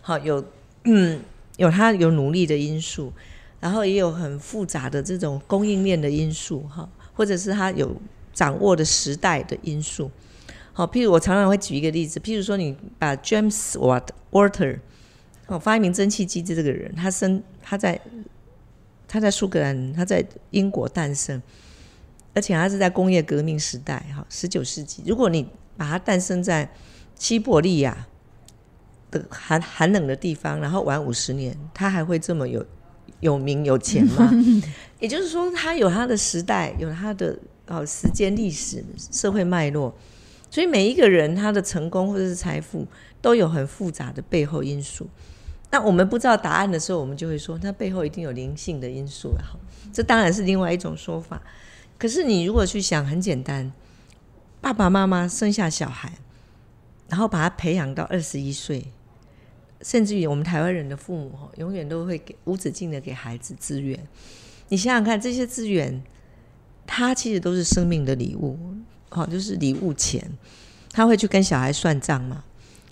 [0.00, 0.42] 好有
[0.84, 1.20] 嗯
[1.58, 3.12] 有他有努力的因素，
[3.60, 7.94] 然后也有很复杂的这种供应链的因素哈，或者是他有
[8.32, 10.10] 掌握的时代的因素。
[10.72, 14.78] 好，譬如我常常会举一个例子，譬如说你把 James Watt Water
[15.46, 18.00] 哦发明蒸汽机的这个人，他生他在
[19.06, 21.42] 他在苏格兰，他在英国诞生。
[22.34, 25.02] 而且它是在工业革命时代，哈，十九世纪。
[25.06, 26.70] 如果你把它诞生在
[27.14, 28.06] 西伯利亚
[29.10, 32.64] 的寒寒冷的地方，然后玩五十年，他还会这么有
[33.20, 34.30] 有名有钱吗？
[34.98, 39.94] 也就是说，他有他的时代，有他的哦时间历史、社会脉络。
[40.50, 42.86] 所以每一个人他的成功或者是财富，
[43.20, 45.08] 都有很复杂的背后因素。
[45.70, 49.58] 那我们不知道答案的时候，我们就会说，那背后一定有灵性的因素了。
[49.92, 51.42] 这当然是另外一种说法。
[52.02, 53.72] 可是你如果去想，很简单，
[54.60, 56.12] 爸爸妈妈生下小孩，
[57.08, 58.88] 然后把他培养到二十一岁，
[59.82, 63.96] 甚至于我们台湾人的父母哈，永远都会给无止境的给孩子资源。
[64.66, 66.02] 你想想看，这些资源，
[66.88, 68.58] 他其实都是生命的礼物，
[69.08, 70.28] 好，就是礼物钱。
[70.90, 72.42] 他会去跟小孩算账嘛？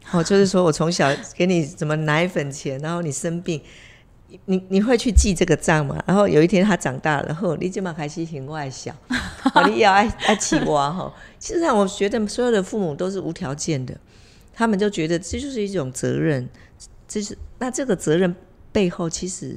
[0.05, 3.61] 好，就是说我从小给你什么奶粉钱，然后你生病。
[4.47, 6.03] 你你会去记这个账吗？
[6.07, 8.95] 然后有一天他长大了后，你就嘛开始挺外小，
[9.67, 11.13] 你要爱爱起娃哈。
[11.39, 13.99] 其实上，我觉得所有的父母都是无条件的，
[14.53, 16.49] 他们就觉得这就是一种责任，
[17.09, 18.35] 这是那这个责任
[18.73, 19.57] 背后其实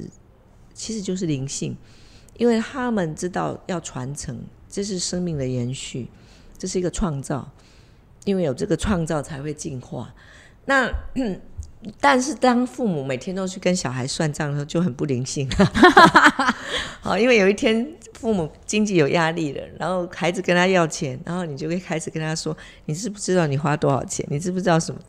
[0.72, 1.76] 其实就是灵性，
[2.36, 6.08] 因为他们知道要传承，这是生命的延续，
[6.58, 7.50] 这是一个创造，
[8.24, 10.14] 因为有这个创造才会进化。
[10.64, 10.90] 那。
[12.00, 15.48] 但是当父母每天都去跟小孩算账的时候，就很不灵性。
[17.00, 24.26] 好，因为有一天父母经济有压力了，然后孩子跟他要钱，然后你就会开始跟他说：“你知不知道你花多少钱？
[24.30, 25.00] 你知不知道什么？”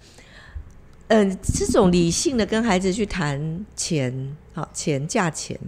[1.08, 5.60] 嗯，这种理性的跟孩子去谈钱，好钱价钱，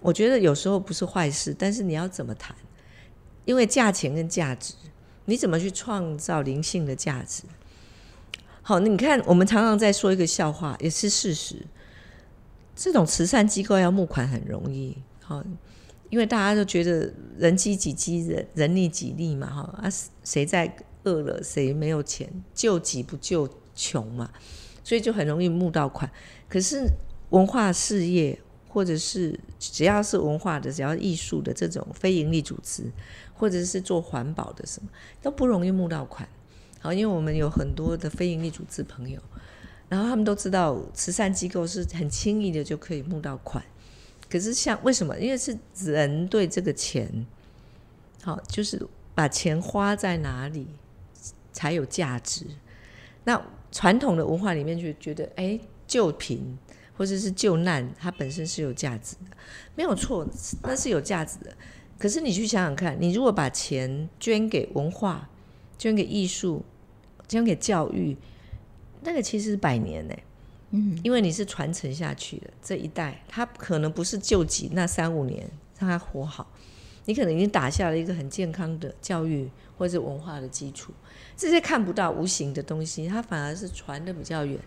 [0.00, 1.54] 我觉得有时候不是坏事。
[1.56, 2.54] 但是你要怎么谈？
[3.44, 4.74] 因为价钱跟价值，
[5.26, 7.44] 你怎么去创造灵性的价值？
[8.68, 11.54] 好，你看，我们常常在说一个笑话，也是事实。
[12.74, 15.40] 这种慈善机构要募款很容易，好，
[16.10, 19.88] 因为大家都觉得人饥己饥，人人利己利嘛，哈啊，
[20.24, 24.28] 谁在饿了，谁没有钱，救己不救穷嘛，
[24.82, 26.10] 所以就很容易募到款。
[26.48, 26.88] 可是
[27.30, 28.36] 文化事业
[28.68, 32.90] 或者是只要是文化的，只要艺术的这种非营利组织，
[33.32, 34.88] 或者是做环保的什么，
[35.22, 36.28] 都不容易募到款。
[36.86, 39.20] 好，因为我们有很多的非营利组织朋友，
[39.88, 43.60] 然后他们都知道慈善机构是很轻易的就可以募到款。
[44.30, 45.18] 可是像为什么？
[45.18, 47.26] 因为是人对这个钱，
[48.22, 48.80] 好，就是
[49.16, 50.68] 把钱花在哪里
[51.52, 52.46] 才有价值。
[53.24, 56.56] 那传统的文化里面就觉得，哎，救贫
[56.96, 59.36] 或者是救难，它本身是有价值的，
[59.74, 60.24] 没有错，
[60.62, 61.52] 那是有价值的。
[61.98, 65.28] 可是你去想想看，你如果把钱捐给文化、
[65.76, 66.64] 捐给艺术、
[67.28, 68.16] 捐给教育，
[69.02, 70.14] 那个其实是百年呢。
[70.70, 76.50] 嗯，因为你是传承下去的这一代，他可能不是救急那三五年让他活好，
[77.04, 80.92] 你可能已经打下了一个很健康的教育或者文化的基础。
[81.36, 84.58] 这些看不到无形的东西，它反而是传的比较远。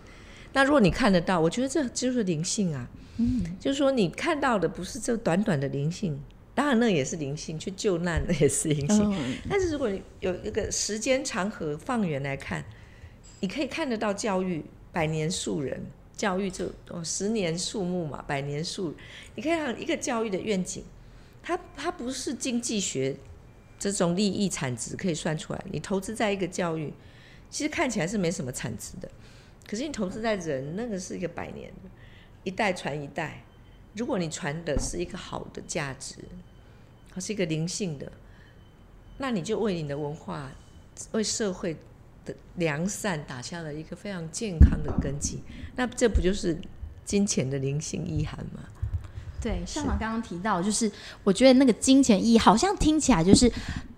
[0.52, 2.88] 那如果你看得到，我觉得这就是灵性啊。
[3.18, 6.18] 嗯，就是说你看到的不是这短短的灵性，
[6.60, 9.40] 当然那也是灵性，去救难的也是灵性。
[9.48, 12.62] 但是如果有一个时间长河放远来看，
[13.40, 14.62] 你可以看得到教育。
[14.92, 15.80] 百年树人
[16.16, 18.94] 教育就哦十年树木嘛，百年树，
[19.36, 20.84] 你可以看一个教育的愿景，
[21.42, 23.16] 它它不是经济学
[23.78, 25.64] 这种利益产值可以算出来。
[25.70, 26.92] 你投资在一个教育，
[27.48, 29.08] 其实看起来是没什么产值的，
[29.66, 31.90] 可是你投资在人，那个是一个百年的，
[32.44, 33.44] 一代传一代。
[33.94, 36.16] 如果你传的是一个好的价值，
[37.12, 38.10] 它是一个灵性的，
[39.18, 40.50] 那你就为你的文化，
[41.12, 41.76] 为社会。
[42.22, 45.42] 的良善打下了一个非常健康的根基，
[45.74, 46.54] 那这不就是
[47.02, 48.60] 金钱的灵性意涵吗？
[49.40, 50.92] 对，像我刚刚提到，就是
[51.24, 53.50] 我觉得那个金钱意义好像听起来就是，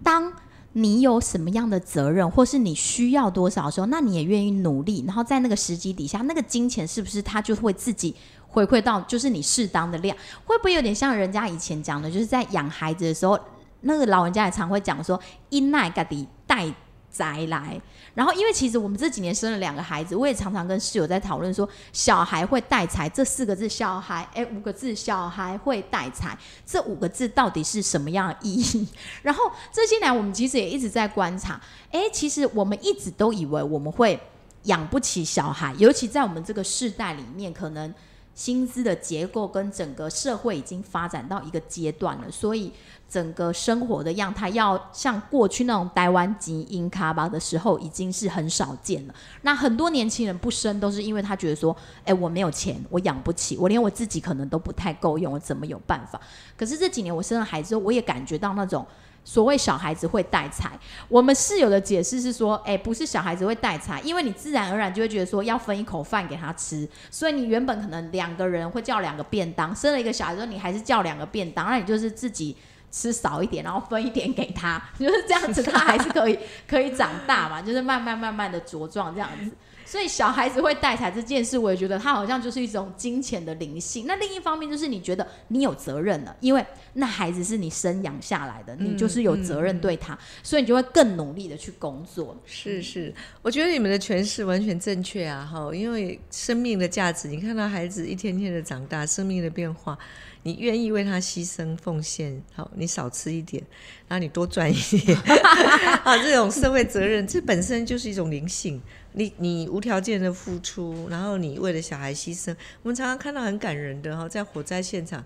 [0.05, 0.33] 当
[0.75, 8.15] 你有什么样的责任，或是你需要多少的时候，那你也愿意努力，然后在那个时机底下，那个金钱是不是它就会自己
[8.53, 10.17] 回馈到，就是你适当的量？
[10.45, 13.37] 会不会有点像人家以前讲的，就是在养孩子的时候，
[13.81, 16.73] 那个老人家也常会讲说，因奈噶的带。
[17.15, 17.79] 宅来，
[18.15, 26.35] 然后因为其实我们这几年生了两个孩子，我也常常跟室友在讨论说，小孩会带财这四个字，小孩哎五个字，小孩会带财
[26.65, 28.89] 这五个字到底是什么样的意义？
[29.21, 31.61] 然后这些年我们其实也一直在观察，
[31.91, 34.19] 哎，其实我们一直都以为我们会
[34.63, 37.95] 养不起小孩，尤其在我们这个世代里面，可能。
[38.35, 42.73] 薪资的结构跟整个社会已经发展到一个阶段了，所以
[43.09, 49.15] 整个生活的样态要像过去那种台湾基因卡巴的时候，已经是很少见了。
[49.43, 56.21] 那很多年轻人不生，都是因为他觉得说，哎，我没有钱，我养不起，我连我自己可能都不太够用，我怎么有办法？
[56.57, 58.87] 可是这几年我生了孩子之后，我也感觉到那种。
[59.25, 60.71] 所谓小孩子会带财，
[61.09, 72.57] 我们室友的解释是说，哎，不是小孩子会带财，因为你自然而然就会觉得说要分一口饭给他吃，所以你原本可能两个人会叫两个便当，生了一个小孩之后，你还是叫两个便当，那你就是自己
[72.91, 79.53] 吃少一点，然后分一点给他，就是这样子，他还是可以可以长大嘛，就是慢慢慢慢的茁壮这样子。
[79.93, 84.07] 所以小孩子会带财这件事，我也觉得他好像就是一种金钱的灵性。
[84.07, 92.35] 那另一方面就是你觉得你有责任了，因为那孩子是你生养下来的，你就是有责任对他，所以你就会更努力的去工作。
[92.47, 95.45] 是是，我觉得你们的诠释完全正确啊！
[95.45, 99.99] 哈，因为生命的价值，你看到孩子一天天的长大，生命的变化，
[100.45, 103.63] 你愿意为他牺牲奉献，好，你少吃一点，
[104.09, 105.19] 然后你多赚一点，
[106.03, 108.81] 啊，这种社会责任，这本身就是一种灵性。
[109.15, 115.23] 你你无条件的付出，然后你为了小孩牺牲，我们常常看到很感人的哈，在火灾现场，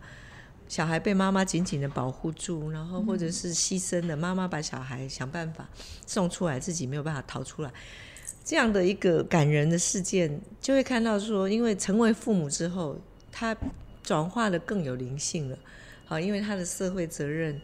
[0.66, 5.68] 小孩被妈妈紧紧的保护住，然后或者是牺牲的妈妈把小孩想办法
[6.05, 7.72] 送出来，自己没有办法逃出来，
[8.44, 12.99] 这样的一个感人的事件，就会看到说，因为成为父母之后，
[13.31, 13.57] 他
[14.03, 15.57] 转化的更有灵性了，
[16.07, 17.61] 好，因为他的社会责任，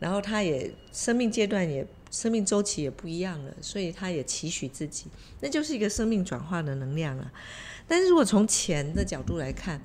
[0.00, 1.86] 然后他也生命阶段也。
[2.10, 5.06] 生命周期也不一样了，所以他也期许自己，
[5.40, 7.32] 那就是一个生命转化的能量啊。
[7.86, 9.80] 但是如果从钱的角度来看，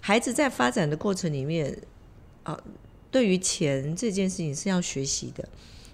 [0.00, 1.76] 孩子在发展的过程里面，
[2.44, 2.58] 啊，
[3.10, 5.48] 对于钱这件事情是要学习的。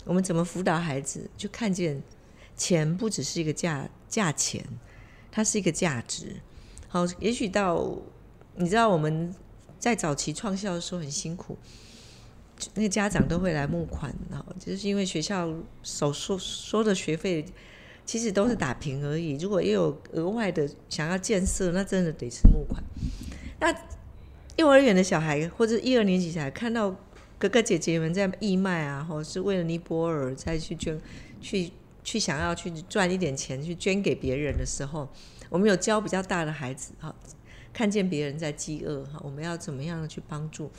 [0.04, 2.02] 我们怎么辅导孩子，就看见
[2.56, 4.64] 钱不只是一个价价钱，
[5.30, 6.36] 它是一个价值。
[6.88, 7.96] 好，也许到
[8.56, 9.34] 你知道我们
[9.78, 11.56] 在早期创校的时候很辛苦。
[12.74, 17.44] 那家长都会来募款，然后就是因为学校所说说的学费，
[18.06, 19.36] 其实都是打平而已。
[19.38, 22.82] 如果又有额外的想要建设，那真的得是募款。
[23.60, 23.74] 那
[24.56, 26.94] 幼儿园的小孩或者一二年级小孩看到
[27.38, 31.00] 哥哥姐姐们在义卖啊，或是为了尼泊尔再去捐，
[31.40, 31.70] 去
[32.04, 35.08] 去想要去赚一点钱去捐给别人的时候，
[35.48, 37.12] 我们有教比较大的孩子哈，
[37.72, 40.70] 看见别人在饥饿哈，我们要怎么样的去帮助？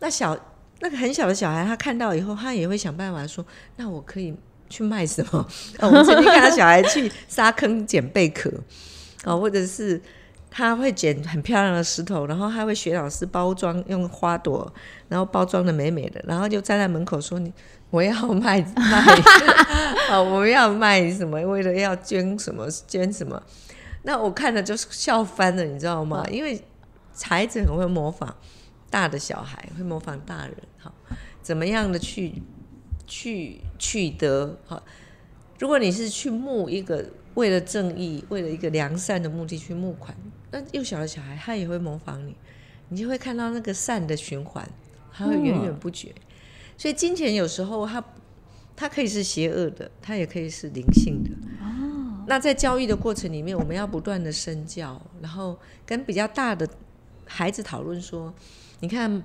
[0.00, 0.38] 那小
[0.82, 3.42] 那个很小的小孩，他看到以后，他也会想办法说，
[3.76, 4.34] 那我可以
[4.68, 5.48] 去卖什么？
[5.80, 8.52] 我们曾经看到小孩去沙坑捡贝壳，
[9.24, 9.98] 哦，或者是。
[10.54, 14.70] 他会捡很漂亮的石头，然后他会学老师包装，用花朵，
[15.08, 17.50] 然后包装的美美的，然后就站在门口说：“你
[17.88, 19.22] 我要卖卖，
[20.12, 21.40] 哦，我要卖什么？
[21.40, 23.42] 为了要捐什么捐什么？”
[24.04, 26.22] 那我看了就是笑翻了，你知道吗？
[26.30, 26.62] 因为
[27.22, 28.36] 孩子很会模仿
[28.92, 30.92] 大的小孩，会模仿大人，哈，
[31.42, 32.42] 怎么样的去
[33.06, 34.58] 去取得？
[34.66, 34.82] 哈，
[35.58, 40.14] 如果你是去募一个为了正义、为了一个良善的目的去募款。
[40.50, 42.36] 那幼小的小孩，他也会模仿你，
[42.90, 44.68] 你就会看到那个善的循环，
[45.10, 46.14] 他会源源不绝。
[46.76, 48.04] 所以金钱有时候，它
[48.76, 51.30] 它可以是邪恶的，它也可以是灵性的。
[51.62, 52.24] 哦。
[52.26, 56.68] 那在教育的过程里面，我们要不断的身教，然后跟比较大的
[57.24, 58.32] 孩子讨论说，
[58.82, 59.24] 你看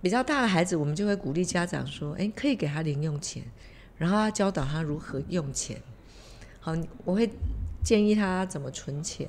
[0.00, 3.42] 比较大的孩子，我们就会鼓励家长说，哎，可以给他零用钱，
[3.98, 5.78] 然后要教导他如何用钱。
[6.60, 6.74] 好，
[7.04, 7.28] 我会
[7.84, 9.28] 建议他怎么存钱。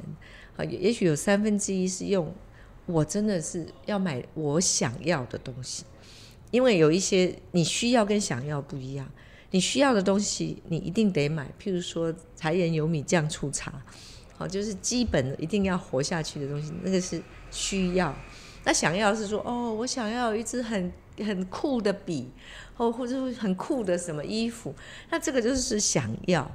[0.55, 2.33] 啊，也许有三分之一是用，
[2.85, 5.83] 我真的是要买我想要的东西，
[6.49, 9.05] 因为有一些你需要跟想要不一样，
[9.51, 13.83] 你需要的东西你一定得买，譬如说柴盐油米酱醋茶，
[14.37, 18.15] 好，就是基本一定要活下去的东西，那个是需要。
[18.67, 22.29] 那想要是说，哦，我想要一支很很酷的笔，
[22.75, 24.75] 或或者很酷的什么衣服，
[25.09, 26.51] 那这个就是想要。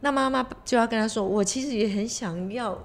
[0.00, 2.82] 那妈妈就要跟他说，我其实也很想要。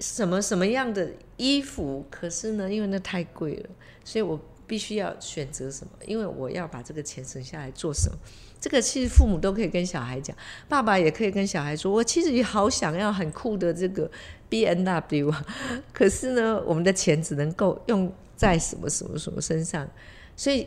[0.00, 2.04] 什么什么样的衣服？
[2.10, 3.70] 可是呢，因为那太贵了，
[4.04, 5.92] 所以我必须要选择什么？
[6.04, 8.18] 因为我要把这个钱省下来做什么？
[8.64, 10.34] 这个其实父母都可以跟小孩讲，
[10.70, 14.10] 爸爸也可以跟小孩说：“我其实也好想要很酷的这个
[14.48, 15.46] B N W 啊，
[15.92, 19.86] 可是呢，我们的钱只能够用在什么什么什么身上，
[20.34, 20.66] 所以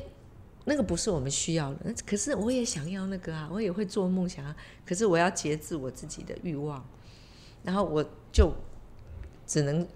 [0.65, 1.95] 那个不是我们需要的。
[2.05, 6.85] 可是我也想要那个啊，我也会做梦想啊，可是我要节制我自己的欲望，
[7.63, 8.53] 然后我就。”
[9.47, 9.87] 只能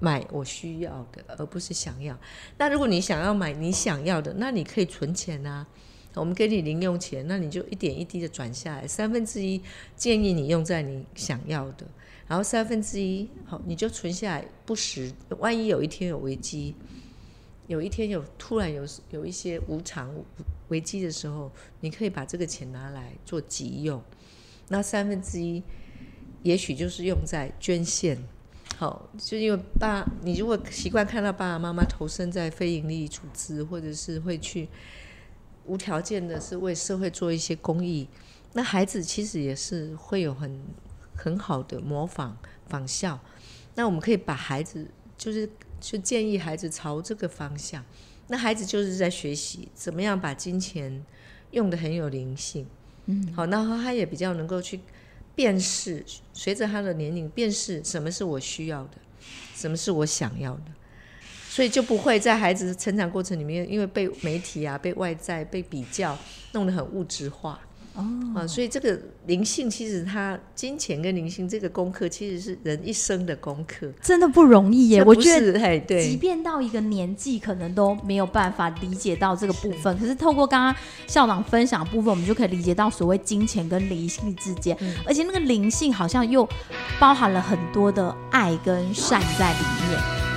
[0.00, 2.14] 买我需要的，而不是想要。
[2.58, 5.66] 那如果你想要买你想要的，那你可以存钱啊。
[6.14, 9.60] 我们给你零用钱，那你就一点一滴的转下来，三分之一
[9.96, 11.86] 建议你用在你想要的，
[12.26, 16.74] 然后三分之一好你就存下来，不时万一有一天有危机，
[17.68, 20.12] 有一天有突然有有一些无常
[20.68, 24.02] 危机的时候，你可以把这个钱拿来做急用。
[24.68, 25.62] 那三分之一
[26.42, 28.18] 也许就是用在捐献。
[28.76, 34.68] 好，就因为爸，你如果习惯看到爸爸妈妈投身在非营利组织，或者是会去
[35.68, 38.08] 无条件的是为社会做一些公益，
[38.54, 40.60] 那孩子其实也是会有很
[41.14, 43.20] 很好的模仿仿效。
[43.74, 45.48] 那我们可以把孩子，就是
[45.80, 47.84] 去建议孩子朝这个方向。
[48.26, 51.04] 那孩子就是在学习怎么样把金钱
[51.52, 52.66] 用的很有灵性。
[53.06, 54.80] 嗯，好，然后他也比较能够去。
[55.34, 58.98] 辨识随着他的年龄，辨识什么是我需要的，
[59.54, 60.64] 什么是我想要的，
[61.58, 66.16] 所以就不会在孩子成长过程里面，因为被媒体啊、被外在、被比较，
[66.52, 67.58] 弄得很物质化。
[67.94, 68.06] 哦，
[68.36, 68.96] 啊，所以这个
[69.26, 75.02] 灵性其实它金钱跟灵性这个功课其实是人一生的功课，真的不容易耶。
[75.02, 79.98] 我觉得，嘿，对，即便到一个年纪，可能都没有办法理解到这个部分。
[79.98, 80.72] 可是透过刚刚
[81.08, 86.48] 校长分享部分，我们就可以理解到所谓金钱跟灵性之间，而且那个灵性好像又
[87.00, 90.27] 包含了很多的爱跟善在里面。